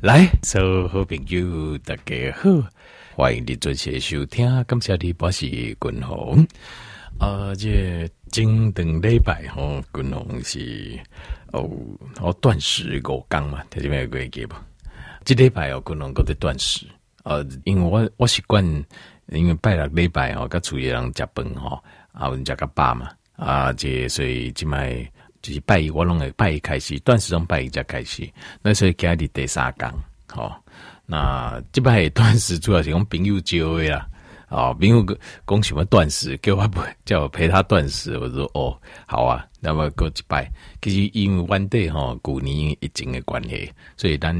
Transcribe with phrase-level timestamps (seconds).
[0.00, 2.48] 来，所有好朋友大家好，
[3.14, 4.48] 欢迎你准时收听。
[4.64, 6.42] 感谢你，我是君宏。
[7.18, 10.98] 呃，这今等礼拜吼，君宏是
[11.52, 11.68] 哦，
[12.18, 14.08] 我断食五天嘛，听见没有？
[14.08, 14.54] 过记不？
[15.22, 16.86] 这礼拜哦，君宏搁在断食。
[17.24, 18.64] 呃，因为我我习惯，
[19.26, 21.78] 因为拜六礼拜哦，甲厝里人食饭吼，
[22.12, 25.06] 啊，阮食甲饱嘛，啊，这所以即摆。
[25.42, 28.28] 就是拜一，我拢会拜一开始，断食拢拜一才开始。
[28.62, 29.92] 那所以今日第三天，
[30.28, 30.52] 吼、
[31.06, 34.06] 那即摆断食主要是讲朋友招的啦，
[34.48, 35.04] 哦，朋友
[35.46, 40.50] 讲什么断食，叫我陪叫我陪他断食，我说哦，好啊，那么过一拜。
[40.82, 44.34] 其实因为原地吼，旧年疫情的关系，所以咱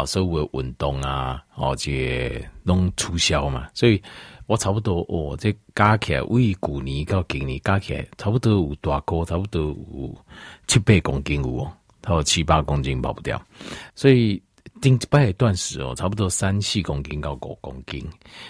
[0.00, 4.02] 啊所有运动啊，哦，这拢促销嘛，所以。
[4.48, 10.24] 我差不多哦，这加起来为旧年到今年加起来，差不多有大个，差不多有
[10.66, 13.38] 七八公斤有哦，差不多七八公斤跑不掉，
[13.94, 14.42] 所以
[14.80, 18.02] 顶一摆断食哦，差不多三四公斤到五公斤，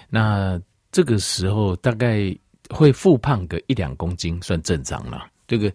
[0.08, 0.56] 那
[0.92, 2.32] 这个时候大概
[2.70, 5.68] 会复胖个一两公斤算正常了，这个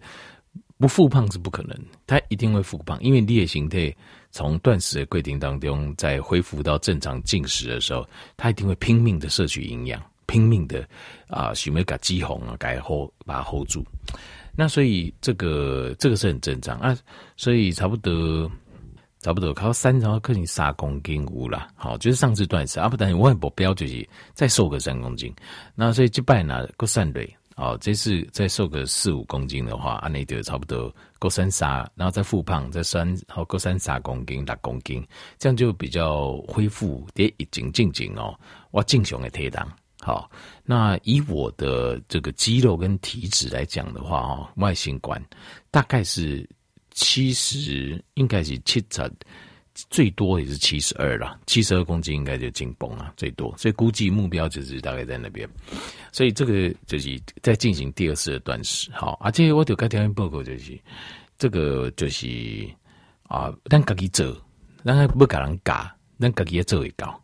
[0.78, 3.94] 不复胖是不可能，它一定会复胖，因为你的形态
[4.34, 8.04] 从断食的规定当中再恢复到正常进食的时候，
[8.36, 10.02] 他一定会拼命的摄取营养。
[10.26, 10.84] 拼命的
[11.28, 13.84] 啊，许没给肌红啊，给 hold 把它 hold 住。
[14.56, 16.96] 那所以这个这个是很正常啊，
[17.36, 18.50] 所以差不多
[19.20, 21.68] 差不多靠三十克斤三公斤五了。
[21.76, 25.32] 好，就是上次断食啊，不等于我也不标就是再瘦个三公斤。
[25.74, 35.06] 那所以这拜呢够三对哦，这次再瘦个四五公斤的话，按那就差不多够三三，然后再复胖再三好够三三公斤六公斤，
[35.38, 38.36] 这样就比较恢复得一紧进紧哦，
[38.72, 39.62] 我正常的体重。
[40.00, 40.28] 好，
[40.64, 45.22] 那以我的这个肌肉跟体脂来讲的话，哦，外形观
[45.70, 46.46] 大概是
[46.90, 49.12] 七十，应该是七十，
[49.90, 55.48] 最多也是七十二啦，七十二公斤应该就紧绷了最多，所以估计目标就是大概在那边，
[56.12, 58.90] 所以这个就是在进行第二次的断食。
[58.92, 60.78] 好，而且我就该条件报告就是，
[61.36, 62.68] 这个就是
[63.24, 64.36] 啊，咱自己做，
[64.84, 65.90] 咱还不给人教，
[66.20, 67.20] 咱自己也做会到。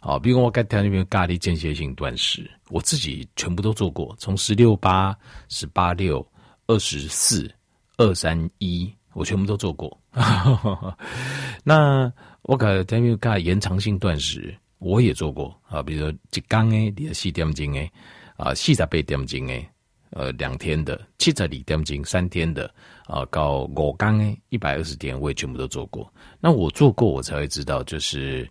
[0.00, 5.16] 好，比如我刚才那边咖喱间歇性断食，我自己全部都做过，从十六八、
[5.48, 6.26] 十八六、
[6.66, 7.50] 二十四、
[7.96, 9.98] 二三一，我全部都做过。
[11.64, 17.90] 那我刚才那边咖延长性断食，我也做过啊，比如说一缸诶，你的四点钟诶，
[18.36, 19.68] 啊，四十八点钟诶，
[20.10, 22.72] 呃，两天的七十二点钟三天的
[23.06, 26.12] 啊，到五缸诶，一百二十天，我也全部都做过。
[26.40, 28.48] 那我做过，我才会知道，就是。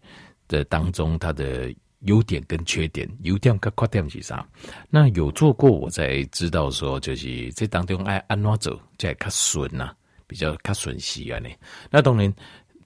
[0.50, 4.45] 的当中，它的优点跟缺点，优点跟缺点是啥？
[4.90, 9.95] 那有做过，我才知道说，就是这当中爱按怎走，才较顺呐，
[10.34, 11.48] 比较较顺细啊呢。
[11.92, 12.34] 那当然，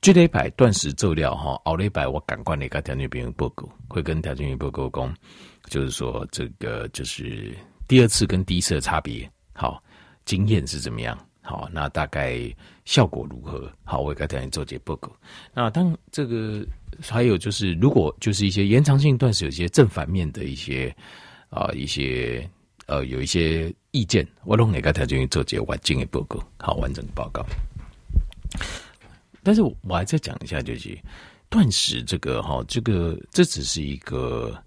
[0.01, 5.15] 这礼拜断食做了哈，后礼拜我赶快来跟条件朋友报告，会跟条件朋友报告讲，
[5.69, 7.55] 就是说这个就是
[7.87, 9.81] 第二次跟第一次的差别，好，
[10.25, 11.17] 经验是怎么样？
[11.41, 12.37] 好，那大概
[12.83, 13.71] 效果如何？
[13.85, 15.09] 好，我给大家做这报告。
[15.53, 16.67] 那当这个
[17.09, 20.93] 还有就是，如果就是一些延长性断食，有些正反面的一些
[21.49, 22.47] 啊、呃，一些
[22.87, 27.45] 呃，有一些意见，我都给大家做这完整的报告，好，完整的报告。
[29.43, 30.97] 但是我还再讲一下，就是
[31.49, 34.57] 断食这个哈，这个这只是一个。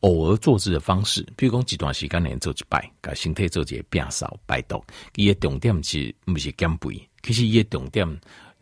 [0.00, 4.80] 偶尔做事的方式，比如讲一段时间内做一摆，把身体做一个变少排毒。
[5.16, 7.08] 伊的重点是不是减肥？
[7.22, 8.06] 其实伊的重点，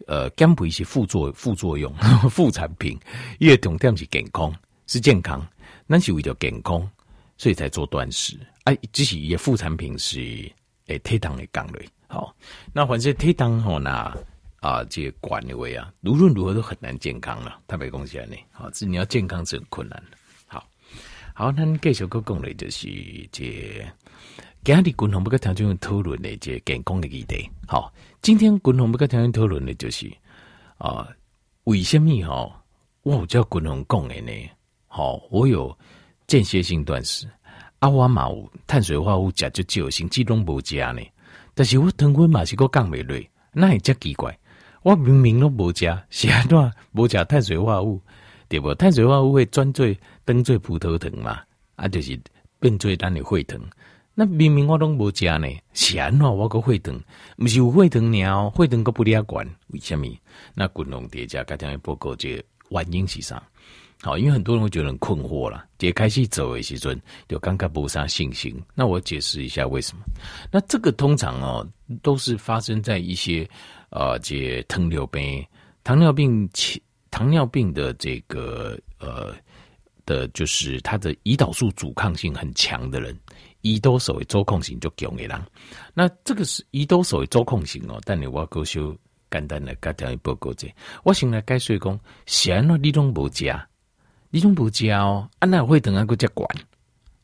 [0.07, 1.93] 呃，减肥是副作 副作用、
[2.31, 2.99] 副产品。
[3.41, 4.55] 伊的重点是健康，
[4.87, 5.47] 是健康。
[5.87, 6.89] 咱是为了健康，
[7.37, 8.39] 所以才做断食。
[8.65, 10.19] 哎、啊，只是伊的副产品是
[10.87, 11.89] 诶，体重的降类。
[12.07, 12.35] 好，
[12.73, 14.17] 那反正体重吼那
[14.61, 17.61] 啊，这个管的位啊，无论如何都很难健康了。
[17.67, 20.17] 特别讲起来呢，好，这你要健康是很困难的。
[20.47, 20.67] 好，
[21.35, 22.89] 好，那继续搁讲的，就是
[23.31, 23.87] 这
[24.65, 27.51] 今日共同不跟听众讨论的这健康的议题。
[27.67, 27.93] 好，
[28.23, 30.11] 今天共同不跟听众讨论的，就是
[30.79, 31.07] 啊，
[31.65, 32.65] 为什么哈？
[33.03, 34.51] 我有叫共同讲的呢？
[34.87, 35.77] 好，我有
[36.27, 37.29] 间歇性断食，
[37.85, 41.03] 啊，我嘛有碳水化合物食就少，甚至拢无食呢。
[41.53, 43.23] 但是我糖分嘛是搁降袂落，
[43.53, 44.35] 那也真奇怪。
[44.83, 48.01] 我明明拢无食，是安怎无食碳水化合物？
[48.49, 48.75] 对无？
[48.75, 49.87] 碳水化合物会转做
[50.25, 51.43] 当做葡萄糖嘛？
[51.77, 52.19] 啊，就是
[52.59, 53.61] 变做咱的血糖。
[54.15, 56.99] 那明明我拢无食呢，是安怎我个血糖？
[57.37, 59.47] 毋是有血糖了，血糖个不离啊管？
[59.67, 60.07] 为什么？
[60.55, 62.43] 那滚龙叠加刚才报告这
[62.75, 63.43] 原因是啥？
[64.03, 65.65] 好，因为很多人会觉得很困惑了。
[65.79, 68.55] 解开始走的时阵，就感觉无啥信心。
[68.75, 70.03] 那我解释一下为什么？
[70.53, 71.67] 那这个通常哦，
[72.03, 73.49] 都是发生在一些
[73.91, 75.45] 呃，这糖尿病、
[75.83, 76.49] 糖尿病。
[77.11, 79.33] 糖尿病的这个呃
[80.05, 83.17] 的，就是他的胰岛素阻抗性很强的人，
[83.63, 85.41] 胰岛素的周控型就强的人。
[85.95, 88.93] 那这个是胰岛素的周控型哦，但你我够修
[89.35, 90.69] 简单的讲一报告者，
[91.03, 93.53] 我先来解释讲，先啊，你拢无食，
[94.31, 96.49] 你拢无食哦，啊那会等下个接管。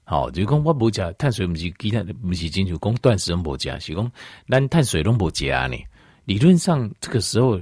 [0.02, 4.12] 好，就是讲我无食碳水，不是其他，不是亲像讲断食拢无食，是讲
[4.48, 5.76] 咱碳水拢无食呢。
[6.24, 7.60] 理论上，这个时候，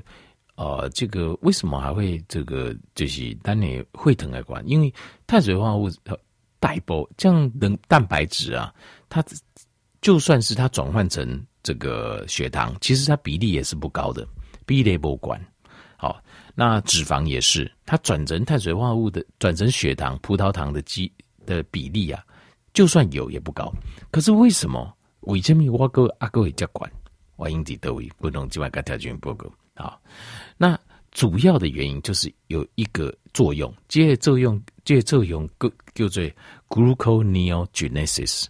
[0.55, 4.67] 呃，这个为什么还会这个就是咱的会疼的管？
[4.67, 4.93] 因为
[5.27, 5.91] 碳水化合物
[6.59, 6.83] 代谢
[7.19, 8.73] 这样的蛋白质啊，
[9.11, 9.23] 它
[10.01, 14.27] 就算是它转换成这个血糖，其实它比例也是不高的，
[14.69, 15.41] 比例不管。
[15.97, 16.23] 好，
[16.55, 21.11] 那脂肪也是，它转成碳水化合物的转成血糖、葡萄糖的基
[21.47, 22.23] 的比例啊。
[22.75, 23.73] 就算有也不高，
[24.13, 24.95] 可是为什么？
[25.23, 26.89] 为什么我哥阿哥会接管？
[27.37, 29.99] 我因地得位，不能今晚跟条件不够啊。
[30.57, 30.79] 那
[31.11, 36.23] 主要的原因就是有一个作用，这作用这作用叫叫做
[36.69, 38.47] gluconeogenesis。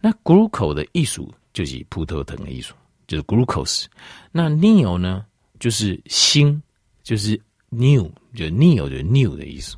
[0.00, 2.74] 那 glucose 的艺术就是葡萄糖的艺术，
[3.08, 3.86] 就是 glucose。
[4.30, 5.26] 那 neo 呢，
[5.58, 6.60] 就是新，
[7.02, 9.76] 就是 new，就 new 就 new 的意思。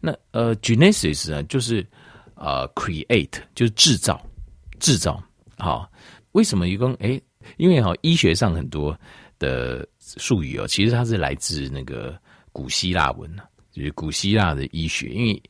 [0.00, 1.86] 那呃，genesis 呢，就是。
[2.40, 4.24] 呃、，create 就是制造，
[4.78, 5.20] 制造
[5.56, 5.90] 好。
[6.30, 6.94] 为什么一共？
[7.00, 7.20] 哎，
[7.56, 8.96] 因为哈，医学上很多
[9.40, 12.16] 的术语哦，其实它是来自那个
[12.52, 13.28] 古希腊文，
[13.72, 15.08] 就是古希腊的医学。
[15.08, 15.42] 因为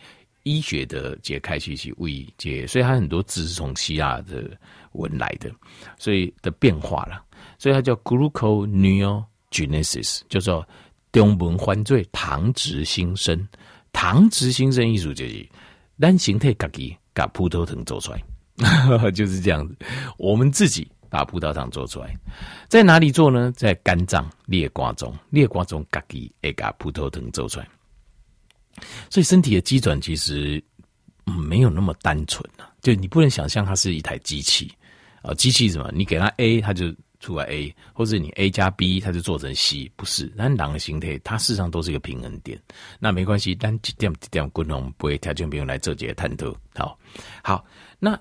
[0.45, 4.59] 医学的解开其实为解，所以它很多字是从希腊的
[4.93, 5.53] 文来的，
[5.99, 7.23] 所以的变化了。
[7.59, 10.67] 所以它叫 gluco new Genesis 叫做
[11.13, 13.49] 中文翻作糖质新生。
[13.93, 15.49] 糖质新生意思就是。
[16.01, 19.77] 单形态自己把葡萄糖做出来， 就是这样子。
[20.17, 22.17] 我们自己把葡萄糖做出来，
[22.69, 23.53] 在哪里做呢？
[23.57, 27.69] 在肝脏裂瓜中，裂瓜中自己也把葡萄糖做出来。
[29.11, 30.63] 所以身体的机转其实
[31.25, 34.73] 没有那么单纯啊，就你不能想象它是一台机器
[35.23, 35.91] 啊，机器什么？
[35.93, 36.95] 你给它 A，它就。
[37.21, 40.33] 出来 A，或者你 A 加 B，它就做成 C，不是？
[40.37, 42.61] 但两个形态，它事实上都是一个平衡点。
[42.99, 46.55] 那没关系，但这点这点共同不会条件不用来做这些探讨。
[46.75, 46.99] 好，
[47.43, 47.65] 好，
[47.99, 48.19] 那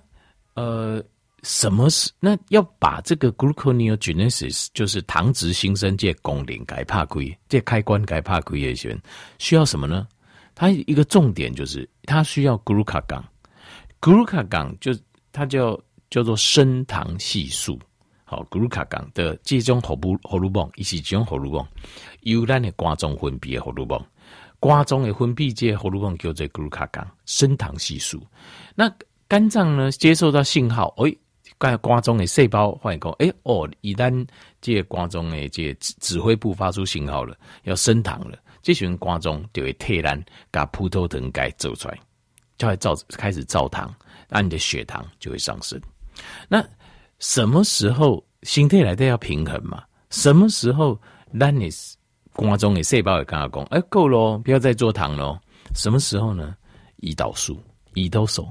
[0.55, 1.03] 呃，
[1.43, 2.11] 什么是？
[2.19, 8.99] 那要把这个 gluconeogenesis，就是糖质新生界功能改怕亏，这开关改怕亏也行。
[9.37, 10.07] 需要什么呢？
[10.55, 14.91] 它一个重点就是它需要 glucagon，glucagon 就
[15.31, 15.79] 它叫
[16.09, 17.79] 叫做升糖系数。
[18.29, 21.65] 好，glucagon 的这种荷尔荷尔蒙，一是这种荷尔蒙，
[22.23, 24.05] 由咱的肝脏分泌的荷尔蒙，
[24.59, 28.21] 肝脏的分泌这荷尔蒙叫做 glucagon 升糖系数。
[28.75, 28.93] 那
[29.29, 31.15] 肝脏呢，接受到信号，哎，
[31.57, 34.27] 肝肝脏的细胞发现讲，哎哦，一旦
[34.59, 37.33] 这肝脏的这指挥部发出信号了，
[37.63, 40.21] 要升糖了，这群肝脏就会替咱
[40.51, 41.97] 把葡萄糖给做出来，
[42.57, 43.95] 就会造开始造糖，
[44.27, 45.79] 那你的血糖就会上升。
[46.49, 46.61] 那
[47.19, 49.83] 什么时候心态来的要平衡嘛？
[50.09, 50.99] 什么时候
[51.39, 51.67] 咱的
[52.33, 55.39] 肝脏的细胞也跟他讲，哎，够咯，不要再做糖咯。
[55.75, 56.55] 什么时候呢？
[57.01, 57.59] 胰岛素，
[57.93, 58.47] 胰岛素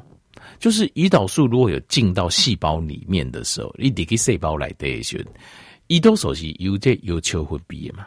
[0.58, 5.32] 就是胰岛素如果有进到细胞里面的时候，你得给细胞来的时候，
[5.88, 8.06] 胰岛素是由这有球分泌的嘛？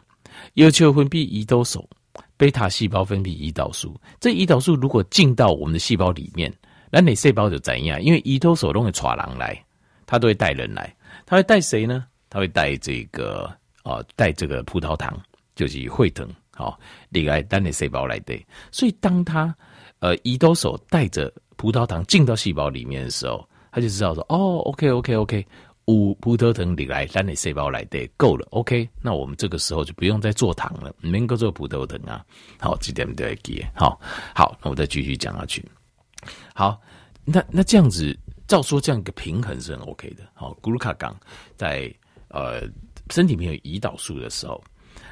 [0.54, 1.90] 有球分泌胰岛素，
[2.38, 4.00] 贝塔细胞分泌胰岛素。
[4.20, 6.54] 这胰岛素如果进到我们的细胞里面，
[6.92, 8.02] 那你细胞就怎样？
[8.02, 9.66] 因为胰岛素都会带人来。
[10.09, 10.92] 他都会带人来，
[11.23, 12.07] 他会带谁呢？
[12.31, 13.44] 他会带这个
[13.83, 15.16] 啊，带这个葡萄糖，
[15.54, 18.35] 就是会疼，好，你来单的细胞来的。
[18.71, 19.56] 所以当他
[19.99, 25.45] 呃胰岛素带着葡萄糖进到细胞里面的时候，他就知道说，哦，OK OK OK，
[25.85, 32.25] 五葡萄糖离开单的细胞来的够了，OK，那我们这个时候就不用再做糖了，能够做葡萄糖啊。
[32.59, 34.01] 好，这点都要记，好，
[34.33, 35.63] 好，那我再继续讲下去。
[36.56, 36.81] 好，
[37.23, 38.18] 那那这样子。
[38.50, 40.24] 照说这样一个平衡是很 OK 的。
[40.34, 41.14] 好，glucagon
[41.56, 41.94] 在
[42.30, 42.64] 呃
[43.12, 44.62] 身体没有胰岛素的时候，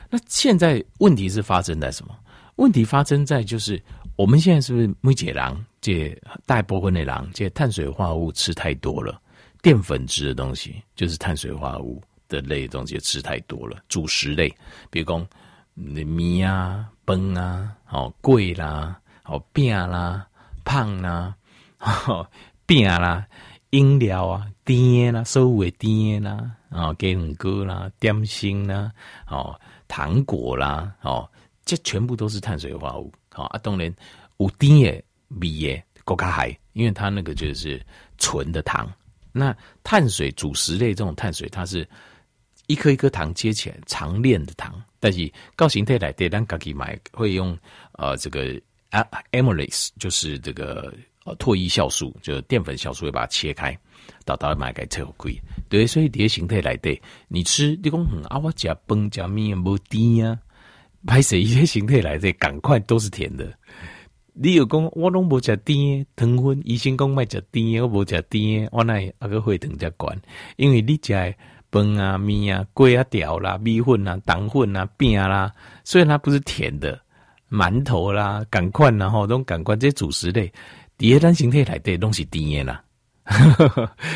[0.09, 2.17] 那现在问题是发生在什么？
[2.55, 3.79] 问题发生在就是
[4.15, 5.63] 我们现在是不是没解囊？
[5.79, 9.21] 这大部分的囊，这碳水化合物吃太多了，
[9.61, 14.51] 淀粉质的东西就是碳水化合物的类的东西吃太多了，主食类，
[14.89, 15.27] 比如讲
[15.75, 20.27] 米啊、崩啊、好贵啦、好饼啦、
[20.65, 21.35] 胖啦。
[22.67, 23.25] 饼啦、
[23.71, 28.91] 饮料啊、甜啦、所有的甜啦、啊、鸡蛋糕啦、点心啦、
[29.27, 31.27] 哦、糖果啦、哦，
[31.65, 33.13] 这全部都是碳水化合物。
[33.31, 33.91] 好啊，当然
[34.37, 35.03] 有甜的、
[35.39, 37.81] 味的、更加嗨，因为它那个就是
[38.17, 38.91] 纯的糖。
[39.31, 41.87] 那碳水主食类这种碳水，它是
[42.65, 44.73] 一颗一颗糖接起来，长链的糖。
[44.99, 47.57] 但是高形态来对，咱自己买会用
[47.93, 48.59] 呃这个
[48.89, 50.91] 啊 amylase 就是这个
[51.27, 53.77] 呃唾液酵素，就是淀粉酵素，会把它切开，
[54.23, 55.37] 到到买个特贵。
[55.67, 60.39] 对，所以这些形态来对，你吃你讲啊，我加崩加面无甜啊，
[61.05, 63.53] 拍摄一些形态来对，赶快都是甜的。
[64.39, 70.21] 你有讲我拢无食甜，糖分医生讲卖食甜，我无食甜，我奈阿个血糖才悬，
[70.55, 71.35] 因为你食
[71.69, 75.51] 饭啊、面啊、粿啊、条啦、米粉啊、糖粉啊、饼啦，
[75.83, 76.97] 虽然它不是甜的，
[77.49, 80.49] 馒头啦、赶快然后都赶快这些主食类，
[80.97, 82.83] 第二单形态来对东西甜啦，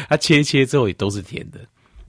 [0.09, 1.59] 它 切切之后也都是甜的，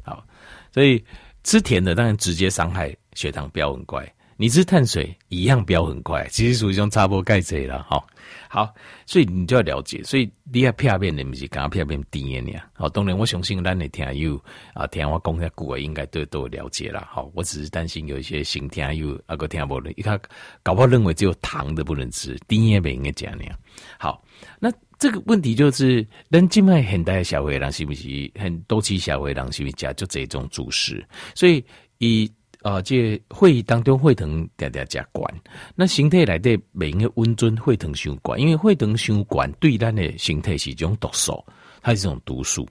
[0.02, 0.24] 好，
[0.72, 1.04] 所以
[1.44, 4.10] 吃甜的当然直接伤害血糖飙很快。
[4.38, 8.02] 你吃碳水一样飙很快，其实属于一种差不多钙质了哈。
[8.48, 8.74] 好，
[9.06, 12.66] 所以你就要了解，所以你要片面的不是刚片面甜的呀。
[12.72, 14.42] 好，当然我相信咱的听友
[14.74, 17.06] 啊，听我讲下古应该都都了解了。
[17.08, 20.18] 好，我只是担心有一些新听友啊个听不懂，一看
[20.62, 23.56] 搞不好认为只有糖的不能吃，甜的不应该讲那样。
[23.96, 24.20] 好，
[24.58, 31.04] 那这个问题就是，咱今麦现代社会人是不是很多期社会人是不是吃就这种主食？
[31.34, 31.64] 所以
[31.99, 32.30] 以
[32.62, 35.34] 啊，这会议当中血糖常常加管，
[35.75, 41.44] 那身体内底每一个温存血糖相关，因为血糖相关对咱的形态是一种毒素，
[41.82, 42.64] 它是一种毒素，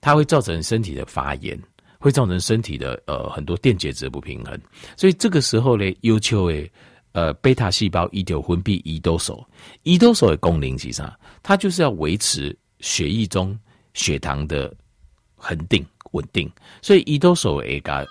[0.00, 1.56] 它会造成身体的发炎，
[2.00, 4.60] 会造成身体的呃很多电解质不平衡，
[4.96, 6.68] 所以这个时候呢，要求诶
[7.16, 9.42] 呃贝塔细胞一丢分泌胰岛素，
[9.84, 11.18] 胰岛素的功能是啥？
[11.42, 13.58] 它就是要维持血液中
[13.94, 14.70] 血糖的
[15.34, 15.82] 恒定
[16.12, 16.46] 稳定，
[16.82, 18.04] 所以胰岛素会加。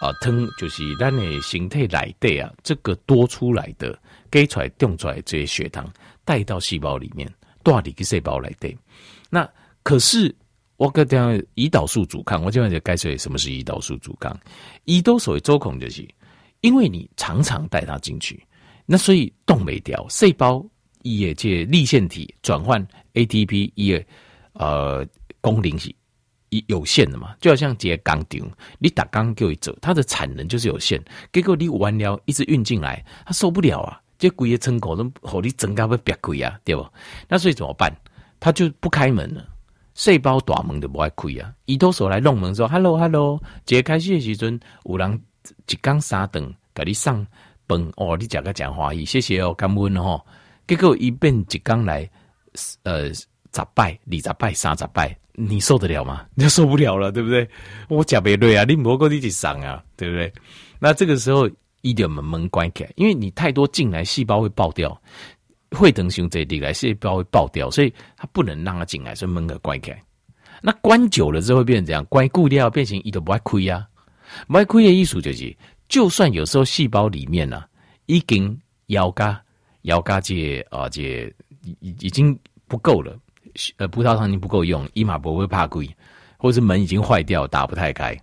[0.00, 3.98] 啊，糖就是咱的形态来的啊，这个多出来的，
[4.30, 5.92] 给出来、冻出来这些血糖
[6.24, 7.30] 带到细胞里面，
[7.62, 8.74] 带里个细胞来的。
[9.28, 9.46] 那
[9.82, 10.34] 可是
[10.78, 14.34] 我跟大家胰岛素阻抗，我今晚就该说什么是胰岛素阻抗？
[14.86, 16.08] 胰岛素的阻抗就是，
[16.62, 18.42] 因为你常常带它进去，
[18.90, 20.66] 那所以冻没掉细胞
[21.02, 24.04] 也借粒线体转换 ATP 也
[24.54, 25.06] 呃
[25.40, 25.94] 功能是。
[26.66, 28.44] 有限的嘛，就好像接钢钉，
[28.80, 31.00] 你打钢就会走，它的产能就是有限。
[31.32, 36.84] 结果你完了，一直运进来，它受不了啊，这鬼也撑口都火力增加不别亏啊，对不？
[37.28, 37.96] 那所以怎么办？
[38.40, 39.46] 它就不开门了，
[39.94, 41.54] 细胞大门都不爱开啊。
[41.66, 45.22] 胰岛素来弄门说：“Hello Hello，解开谢时阵，有人
[45.68, 47.24] 一缸三顿给你上
[47.78, 50.20] 饭哦，你食个讲话意，谢谢哦，感恩哦。
[50.66, 52.08] 结果一变一缸来，
[52.82, 53.26] 呃，十
[53.74, 55.16] 拜、二十拜、三十拜。
[55.34, 56.26] 你受得了吗？
[56.34, 57.48] 你就受不了了， 对不对？
[57.88, 60.30] 我假别对啊，你无过你去上啊，对不对？
[60.78, 61.48] 那这个时候
[61.80, 65.00] 一点门门关起来，因为你太多进来，细胞会爆掉，
[65.70, 70.02] 会等熊这里来，细胞会爆掉，所以它不能让它进来，所以门给关起来。
[70.60, 72.04] 那关久了之后会变成怎样？
[72.06, 73.86] 关固掉变成一都不爱亏呀，
[74.46, 75.56] 不爱亏的意思就是，
[75.90, 77.68] 就算有时候细胞里面呢、啊，
[78.06, 79.38] 已经咬嘎
[79.82, 81.30] 咬嘎这啊这
[81.62, 83.14] 已已经不够了。
[83.76, 85.90] 呃，葡萄糖已经不够用，伊玛不会怕鬼，
[86.38, 88.16] 或者是门已经坏掉，打不太开，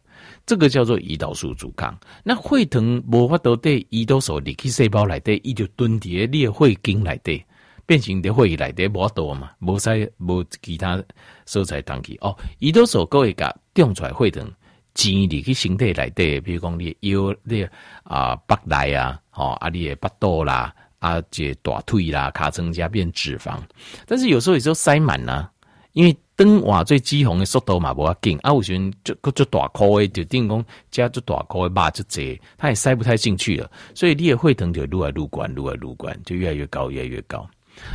[0.46, 1.96] 这个叫做胰岛素阻抗。
[2.24, 7.46] 那血糖无法度对胰岛素入去细胞来对，伊就蹲在你的血经来对，
[7.86, 11.04] 变形的会来对无法度嘛，无使无其他
[11.46, 12.34] 所在糖去哦。
[12.60, 14.50] 胰岛素各会甲冻出来血糖，
[14.98, 17.66] 钱入去身体来对，比如讲你腰你
[18.04, 20.74] 啊腹内啊，吼啊你的腹肚啦。
[21.00, 23.60] 啊，这大腿啦，卡增加变脂肪，
[24.08, 25.48] 但是有时候有时候塞满呐、
[25.94, 37.48] 因为灯瓦最肌红的速度嘛不要紧，啊，有时候就就大块的就定讲加就大块的肉就这，它也塞不太进去了，所以你也会疼就撸来撸管，撸来撸管就越来越高，越来越高。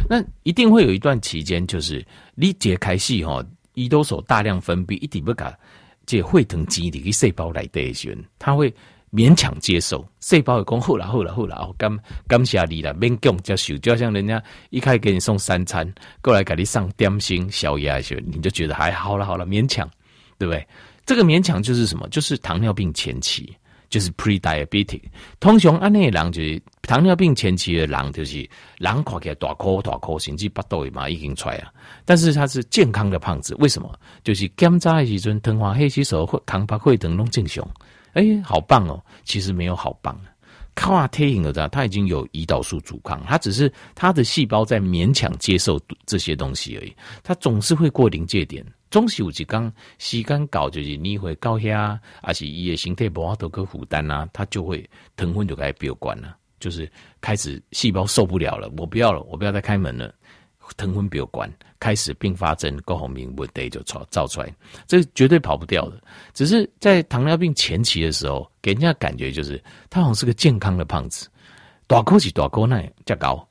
[0.08, 2.06] 那一定会有一段期间，就是
[2.36, 3.44] 你解开细哈，
[3.74, 5.52] 胰岛素大量分泌，一点不卡
[6.06, 8.72] 这会疼肌里的细胞来的时候，它会。
[9.14, 11.94] 勉强接受，细胞会讲好了好了好了哦，感
[12.26, 15.86] 感谢你了，勉强接受，就好像人家一开始给你送三餐，
[16.22, 19.86] 过来给你上点心、宵夜的时候，你就觉得还好了好了，勉强，
[20.38, 20.66] 对不对？
[21.04, 22.08] 这个勉强就是什么？
[22.08, 23.54] 就是糖尿病前期，
[23.92, 25.02] 就是 pre-diabetic。
[25.38, 31.70] 通常安内人就是糖尿病前期的人，就是人看起来大颗大颗，甚至巴肚嘛已经出来啊，
[32.06, 33.92] 但是他是健康的胖子，为什么？
[34.24, 37.62] 就是检查的时阵，糖化黑吸收或糖化血糖拢正常。
[38.14, 39.02] 哎、好棒哦！
[39.24, 40.18] 其实没有好棒，
[40.74, 46.94] 卡特因的他已经有胰岛素阻抗，他只是他的细胞在勉强接受这些东西而已。
[47.22, 56.86] 他总是会过临界点，总是有一天时间搞就是你会高压，还是伊的形态不好多个负担啊，他就会疼昏就开始飙关了，就是
[57.18, 60.14] 开始细胞受不了了，我不要了，我不要再开门了，
[60.76, 61.42] 糖分比较高，
[61.80, 64.54] 开始并发症，各方面问题就造造出来，
[64.86, 65.98] 这绝对跑不掉的。
[66.34, 69.58] 只是在糖尿病前期的时候，给人家感觉就是
[69.88, 71.26] 他好像是个健康的胖子，
[71.92, 73.46] 大口气大口奶加高，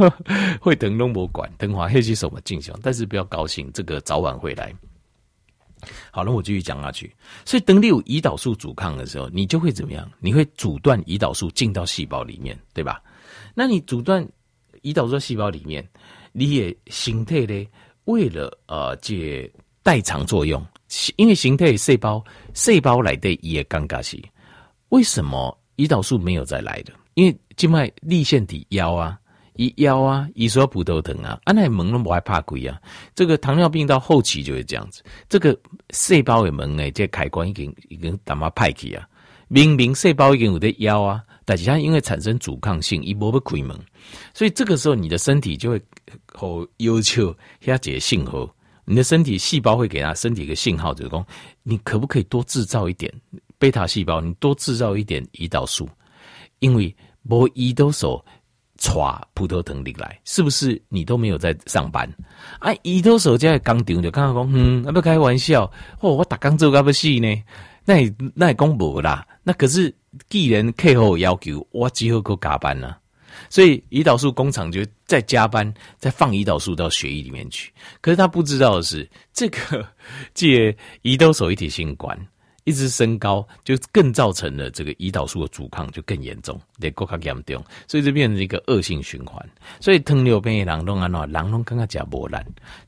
[0.60, 4.70] 会疼都不管，等华黑是什么进行，但是不要高兴，这个早晚会来。
[6.10, 7.10] 好了，那我继续讲下去。
[7.46, 10.06] 所以，当你有胰岛素阻抗的时候，你就会怎么样？
[10.20, 13.02] 你会阻断胰岛素进到细胞里面，对吧？
[13.54, 14.22] 那你阻断
[14.82, 15.82] 胰岛素细胞里面，
[16.32, 17.66] 你也形态呢？
[18.04, 19.50] 为了呃，这
[19.82, 20.62] 代偿作用，
[21.16, 22.22] 因为形态细胞
[22.52, 24.22] 细胞来的也尴尬是，
[24.90, 26.92] 为什么胰岛素没有再来的？
[27.16, 29.18] 因为静脉立腺体腰啊。
[29.58, 32.78] 一腰啊，一说葡萄糖啊，啊那门都不害怕鬼啊。
[33.14, 35.58] 这个糖尿病到后期就会这样子，这个
[35.94, 39.08] 细胞的门诶，这开关已经已经他妈派去啊。
[39.48, 43.74] 明明细胞已经有的腰啊，但是它因为产生阻抗性，一波不开门，
[44.34, 45.80] 所以这个时候你的身体就会
[46.34, 48.46] 好要求下这个信号，
[48.84, 51.26] 你的身体细胞会给他身体一个信号，就是说
[51.62, 53.10] 你可不可以多制造一点
[53.56, 55.88] 贝塔细胞，你多制造一点胰岛素，
[56.58, 56.94] 因为
[57.28, 58.24] 无胰岛素。
[58.78, 62.06] 唰，葡萄糖进来，是不是你都没有在上班？
[62.58, 65.64] 啊，胰岛素在工厂就刚刚讲，嗯，要不开玩笑，
[66.00, 67.42] 哦，我打工做干不死呢？
[67.86, 69.26] 那也那也讲无啦。
[69.42, 69.92] 那可是
[70.28, 72.98] 既然客户要求，我只好够加班了。
[73.48, 77.72] 所以胰岛素工厂就在加班，再放胰岛素到血液里面去。
[78.02, 79.88] 可是他不知道的是，这个
[80.34, 80.70] 借
[81.02, 82.14] 胰岛素一体性管。
[82.66, 89.48] 一直升高，就更造成了这个胰岛素的阻抗就更严重，得更加严重，所以就变成一个恶性循环。
[89.80, 92.36] 所以糖尿病的人拢安怎，人拢感觉食无力，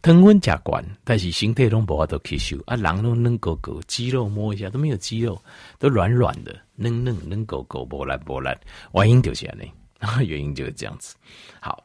[0.03, 5.41] 糖分吃高，但是身体拢无法度吸收啊，人拢嫩狗狗，肌肉摸一下都没有肌肉，
[5.79, 8.51] 都软软的，嫩嫩嫩狗狗，无力无力，
[8.95, 9.71] 原因就是安尼，
[10.27, 11.15] 原因就是这样子。
[11.61, 11.85] 好，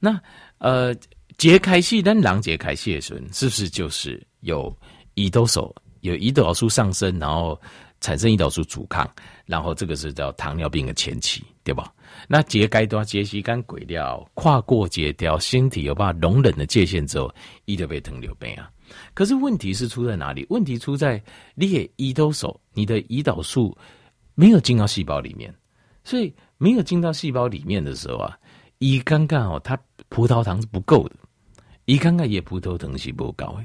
[0.00, 0.18] 那
[0.56, 0.94] 呃，
[1.36, 4.74] 节开始，但人节开始的时候，是不是就是有
[5.16, 5.74] 胰岛素？
[6.06, 7.60] 有胰岛素上升，然后
[8.00, 9.08] 产生胰岛素阻抗，
[9.44, 11.92] 然后这个是叫糖尿病的前期，对吧？
[12.28, 17.32] 那节该多节吸干鬼掉，跨过节掉，身体有办法容忍的界限之后，
[17.66, 18.70] 胰岛被糖尿病啊。
[19.14, 20.46] 可是问题是出在哪里？
[20.48, 21.22] 问题出在
[21.54, 23.76] 你的胰岛素，你的胰岛素
[24.34, 25.52] 没有进到细胞里面，
[26.04, 28.38] 所以没有进到细胞里面的时候啊，
[28.78, 29.76] 胰刚刚哦，它
[30.08, 31.16] 葡萄糖是不够的，
[31.86, 33.60] 胰刚刚也葡萄糖是不高。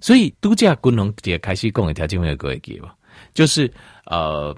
[0.00, 2.94] 所以度假功能也开始讲一条，件会各位记吧，
[3.34, 3.72] 就是
[4.04, 4.56] 呃，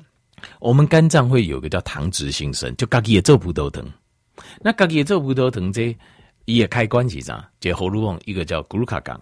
[0.61, 3.85] 我们肝脏会有个叫糖质新生，就自己也做葡萄糖。
[4.61, 5.97] 那自己也做葡萄糖这
[6.45, 9.19] 也开关系上，就喉咙一个叫 glucagon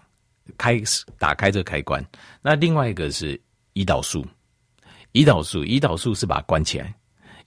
[0.57, 0.81] 开
[1.19, 2.03] 打开这个开关。
[2.41, 3.39] 那另外一个是
[3.73, 4.25] 胰岛素，
[5.13, 6.93] 胰岛素，胰岛素是把它关起来。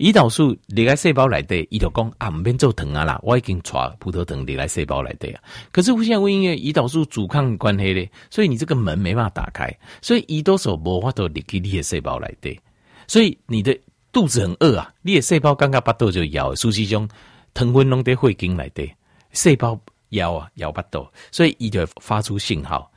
[0.00, 5.42] 胰岛素离开细胞来的，胰岛讲啊，唔免做糖啊啦，我已经传葡萄糖离开细胞来的啊。
[5.70, 12.58] 可是现在因为胰岛素阻抗关系咧，所以你这个门没办法打开，所以胰岛素无法度离开你的细胞来的，
[13.06, 13.78] 所以你的
[14.10, 17.06] 肚子很饿啊，你的细胞刚刚巴肚就摇，苏西中
[17.52, 18.90] 糖分拢在会经来的，
[19.32, 22.90] 细胞摇啊摇巴肚，所以伊就发出信号，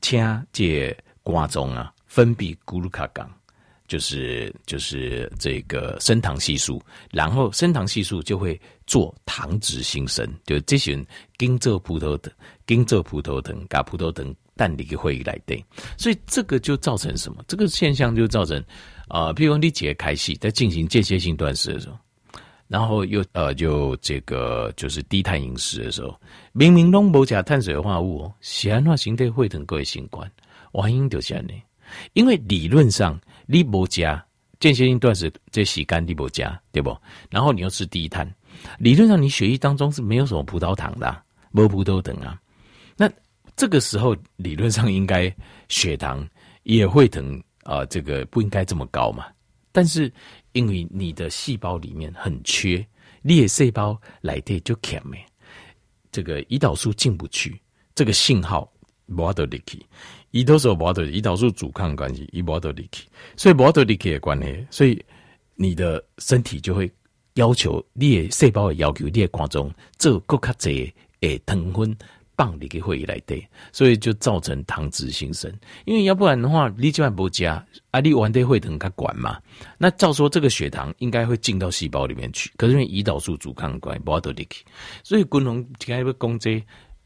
[0.00, 3.28] 请这肝脏啊分泌咕噜卡港。
[3.94, 11.06] 就是就是这个升糖系数，然后升糖系数就会做糖质新生，就这些人
[11.38, 12.32] 跟着葡萄糖，
[12.66, 15.64] 跟着葡萄糖，把葡萄糖蛋里会来对，
[15.96, 17.44] 所以这个就造成什么？
[17.46, 18.60] 这个现象就造成
[19.06, 21.96] 啊、譬如你解开系在进行间歇性断食的时候，
[22.66, 30.28] 然后又呃就这个就是低碳饮食的时候，明明拢无加碳水化合物，显然形态会等各位新冠，
[30.72, 31.44] 原因就是这样，
[32.14, 33.16] 因为理论上。
[33.46, 34.24] 你不加
[34.60, 36.96] 间歇性断食，这洗干你不加，对不？
[37.28, 38.26] 然后你又吃低碳，
[38.78, 42.40] 理论上你血液当中是没有什么葡萄糖的，没葡萄糖啊。
[42.96, 43.10] 那
[43.56, 45.34] 这个时候理论上应该
[45.68, 46.26] 血糖
[46.62, 49.26] 也会等啊，这个不应该这么高嘛。
[49.70, 50.10] 但是
[50.52, 52.86] 因为你的细胞里面很缺，
[53.22, 55.22] 你的细胞来的就欠没，
[56.10, 57.60] 这个胰岛素进不去，
[57.94, 58.72] 这个信号
[59.06, 59.86] 没得进去。
[60.32, 63.04] 胰岛素无的胰岛素阻抗关系，胰无的力气，
[63.36, 65.04] 所以无的力去的关系，所以
[65.54, 66.90] 你的身体就会
[67.34, 71.96] 要求你的细胞的要求，你的肝脏做更加侪诶糖分
[72.36, 75.52] 放入去会议来对，所以就造成糖质新生。
[75.84, 79.38] 因为要不然的话，你就算不加，啊，你完得会等它管嘛。
[79.78, 84.64] 那照说这个血糖应该会进到细胞里面去，可是因为胰岛素阻抗关系，无的力去，
[85.04, 86.60] 所以共同今日要讲这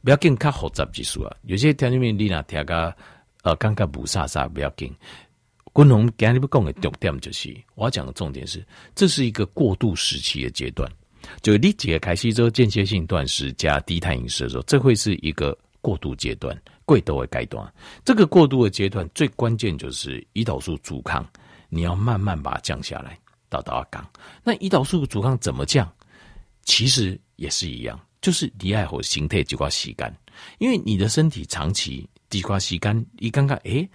[0.09, 1.37] 不要紧较复杂技术啊。
[1.43, 2.97] 有些条件面你若听个。
[3.43, 4.93] 呃，刚刚不啥啥不要紧。
[5.75, 10.91] 昆龙今日要讲的重点就是，我讲的重点是，这是一个过渡时期的阶段。
[11.43, 17.71] 就你解开吸之后间歇性断食加低碳饮食的时候，这会是一个过渡阶段，贵都会阶段。
[18.03, 21.25] 这个过渡的阶段最关键就是胰岛素阻抗，
[21.69, 23.17] 你要慢慢把它降下来
[23.49, 24.11] 到达降。
[24.43, 25.87] 那胰岛素阻抗怎么降？
[26.65, 30.15] 其实也是一样，就是你爱好形态几块洗干，
[30.59, 33.89] 因为你的身体长期几块洗干，你刚刚诶，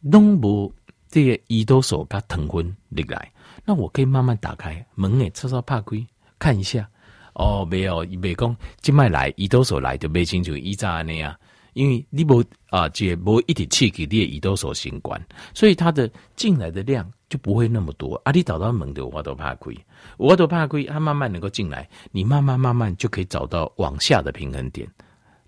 [0.00, 0.72] 弄不
[1.08, 3.32] 这个胰岛素它腾昏进来。
[3.64, 6.06] 那我可以慢慢打开门诶，稍稍怕开
[6.38, 6.88] 看一下
[7.34, 11.34] 哦，没有，没讲，静脉来胰岛素来就没清楚胰脏那样，
[11.72, 15.20] 因为你无啊，这无一直刺激你的胰岛素循环，
[15.54, 18.30] 所以它的进来的量就不会那么多啊。
[18.30, 19.76] 你找到门的话都怕亏，
[20.16, 24.88] 我都怕亏，它慢慢能够进来，你慢慢慢慢就可以找到往下的平衡点。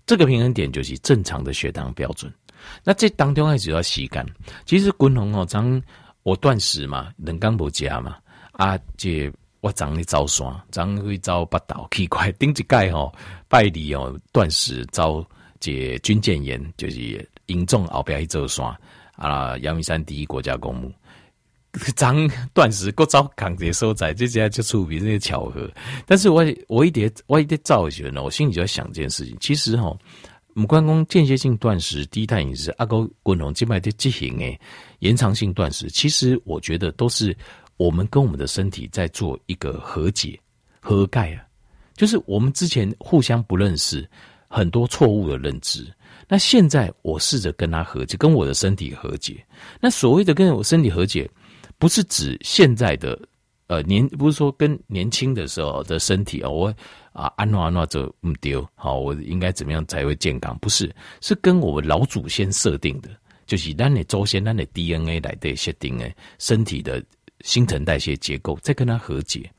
[0.05, 2.29] 这个平衡点就是正常的血糖标准。
[2.83, 4.25] 那这当中还只要吸干，
[4.65, 5.81] 其实滚红哦，咱。
[6.23, 8.17] 我断食嘛，冷刚不加嘛，
[8.51, 13.15] 啊，这我长你遭山，长会遭八道奇怪， 顶一盖吼
[13.47, 15.25] 拜礼哦，断食遭
[15.61, 18.77] 这军舰岩，就是严重后边一座山
[19.15, 20.91] 啊，阳明山第一国家公墓，
[21.95, 25.69] 长断食各遭抗这所在，这些就出比这些巧合。
[26.05, 29.97] 但是我我一点我一点造学呢，我心里就在想这件事情，其实吼。
[30.53, 34.59] 我们关公间歇性断食、低碳饮食、阿高滚龙静脉的进行诶，
[35.01, 37.37] 延长性断食，其实我觉得都是
[37.75, 40.39] 我们跟我们的身体在做一个和解、
[40.79, 41.45] 和解啊。
[41.95, 44.09] 就是我们之前互相不认识，
[44.47, 45.85] 很多错误的认知。
[46.27, 49.45] 那现在我试着跟他和解，跟我的身体和解。
[49.79, 51.29] 那所谓的跟我身体和解，
[51.77, 53.19] 不是指现在的
[53.67, 56.75] 呃年，不是说跟年轻的时候的身体哦，我。
[57.17, 60.55] 啊，安诺安诺就唔丢，好，我应该怎么样才会健康？
[60.59, 63.09] 不是，是跟我们老祖先设定的，
[63.47, 67.03] 就是咱的祖先、咱的 DNA 来的设定诶，身体的
[67.41, 69.51] 新陈代谢结构，再跟它和解，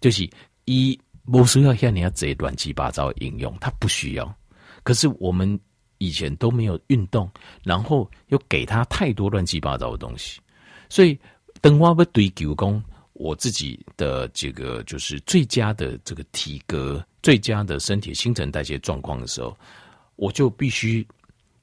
[0.00, 0.28] 就是
[0.64, 0.98] 一
[1.30, 4.36] 不需要像你要这些乱七八糟的应用，它不需要。
[4.82, 5.56] 可是我们
[5.98, 7.30] 以前都没有运动，
[7.62, 10.40] 然后又给他太多乱七八糟的东西，
[10.88, 11.16] 所以
[11.60, 12.82] 等我要追求讲。
[13.18, 19.56] 我自己的这个就是最佳的这个体格、最佳的身体新陈代谢状况的时候，
[20.16, 21.06] 我就必须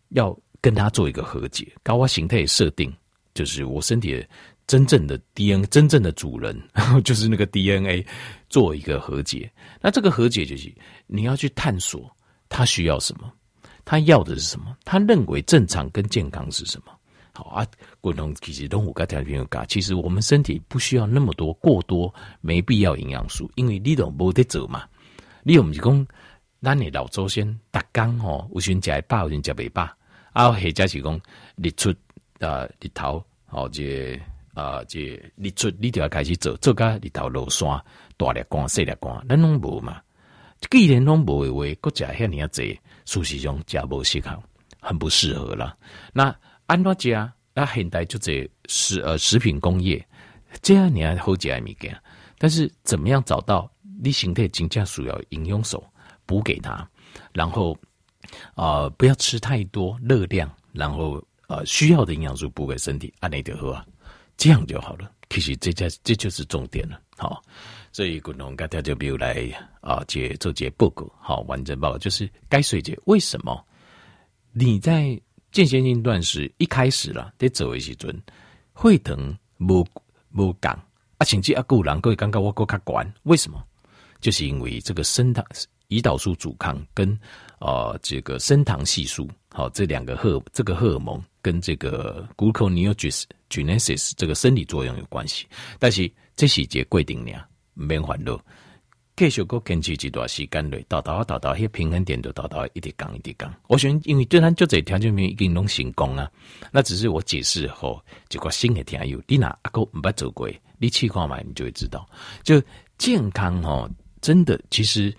[0.10, 1.72] 要跟他做一个和解。
[1.84, 2.92] 高压形态设定
[3.36, 4.26] 就是我身体
[4.66, 6.60] 真正的 DNA、真正的主人，
[7.06, 8.04] 就是那个 DNA
[8.50, 9.48] 做一个和解。
[9.80, 10.74] 那这个和解就是
[11.06, 12.10] 你要去探索
[12.50, 13.32] 他需要什么，
[13.86, 16.92] 他要的是什么，他认为正常跟健康是什么。
[17.36, 17.66] 好啊，
[18.00, 24.84] 滚动其实动物跟条件有其实我们身体不需要那么多过多没必要营养素，因为你都没得走嘛。
[25.42, 26.08] 你又不是讲，
[26.62, 29.90] 咱的老祖先逐工吼，有时食一饱，有时食袂饱。
[30.32, 31.22] 啊，或者是讲
[31.56, 31.90] 日出
[32.40, 34.20] 啊，日头哦，这
[34.54, 35.00] 啊这
[35.36, 37.68] 日出，你就要开始做，做甲日头落山，
[38.16, 40.00] 大力光、细力光，咱拢无嘛。
[40.70, 44.42] 既然拢无的话，阁食遐尔济，事实上食无适合，
[44.80, 45.76] 很不适合啦。
[46.14, 46.34] 那
[46.66, 47.32] 安怎食？
[47.56, 50.04] 那现代就这食呃食品工业，
[50.64, 52.02] 这样你还好食物件。
[52.40, 53.72] 但是怎么样找到
[54.02, 55.84] 你身体真正需要营养素
[56.26, 56.90] 补给他，
[57.32, 57.78] 然后、
[58.56, 63.86] 呃、不要吃太多热量，然后呃需要的营养素补给身体，安内就好啊，
[64.36, 65.12] 这样就好了。
[65.30, 67.00] 其实这家这就是重点了。
[67.18, 67.40] 好，
[67.92, 69.48] 所以滚龙跟大家比如来
[69.82, 73.64] 啊，这做这报告好完整报告，就是该水解为什么
[74.54, 75.22] 你在。
[75.54, 78.14] 间歇性断食一开始了，得走的时阵，
[78.74, 79.86] 会疼无
[80.36, 80.74] 无感
[81.20, 83.64] 啊，甚至啊，个人各位感觉我够卡管，为什么？
[84.20, 85.46] 就是因为这个升糖
[85.90, 87.16] 胰岛素阻抗跟
[87.60, 95.46] 呃这个升糖系数，好这两个荷这个荷尔蒙跟这个 gluconeogenesis 这个生理作用有关系，
[95.78, 97.34] 但是这是一个规定呢，
[97.76, 98.44] 免烦恼。
[99.16, 103.54] 继续个坚持一段时间内，到到到到，迄平衡点就到到一直降一直降。
[103.68, 106.28] 我想，因为对咱就这条件面已经拢成功啊，
[106.72, 110.50] 那只是我解释后，一个新的听友，你哪阿哥唔捌走过，
[110.80, 112.10] 你去看嘛，你就会知道。
[112.42, 112.60] 就
[112.98, 113.88] 健康哦，
[114.20, 115.16] 真的，其实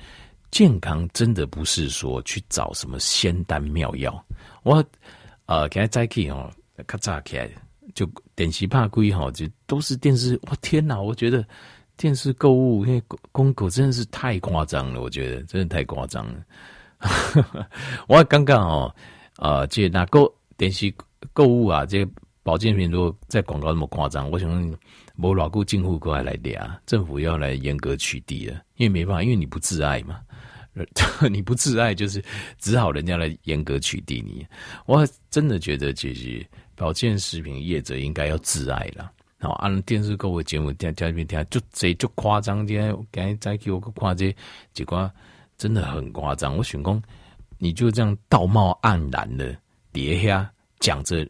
[0.51, 4.27] 健康真的不是说去找什么仙丹妙药。
[4.65, 4.85] 我
[5.47, 6.51] 呃，今日早起哦，
[6.89, 7.49] 较早起来
[7.95, 8.05] 就
[8.35, 10.37] 电视拍开吼，就都是电视。
[10.51, 11.47] 我天哪，我觉得。
[11.97, 13.03] 电视购物，因为
[13.33, 16.45] 公狗真的是太夸张了，我觉得真的太夸张了。
[18.09, 18.95] 我刚刚哦，
[19.37, 20.21] 啊，这哪个
[20.57, 20.93] 电视
[21.33, 22.07] 购物啊，这
[22.43, 24.77] 保健品如果在广告那么夸张，我想
[25.15, 30.21] 某老顾政府过来来的啊，政府要来严格取缔了，因为没办法，因为你不自爱嘛，
[31.31, 32.23] 你不自爱就是
[32.59, 34.45] 只好人家来严格取缔你。
[34.87, 39.11] 我真的觉得，其实保健食品业者应该要自爱了。
[39.45, 44.35] 好，按电视购物节目听家里面听，就这就夸张，今天赶再给我个夸这
[44.73, 45.11] 结果
[45.59, 46.57] 真的很夸张。
[46.57, 47.03] 我想讲，
[47.59, 49.55] 你就这样道貌岸然的
[49.93, 51.29] 底下讲着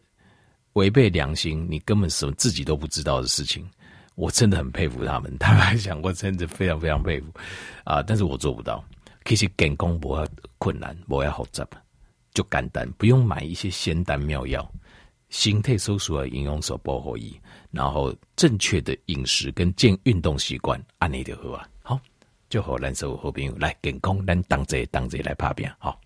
[0.73, 3.69] 违背良心，你根本什么自己都不知道的事情，
[4.15, 5.37] 我真的很佩服他们。
[5.37, 7.27] 坦白讲，我真的非常非常佩服
[7.83, 8.01] 啊！
[8.01, 8.81] 但是我做不到。
[9.25, 10.25] 其实减工不要
[10.57, 11.67] 困难，不要复杂，
[12.33, 14.71] 就简单，不用买一些仙丹妙药。
[15.29, 17.37] 心态搜索的营养素包可以，
[17.75, 21.67] 然后正确的饮食跟健运动习惯，按呢就好啊。
[21.83, 21.99] 好，
[22.49, 25.99] 就好，咱所有好朋友来健康，咱同齐同齐来拍拼，好。